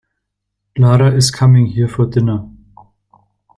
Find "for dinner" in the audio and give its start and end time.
1.87-2.49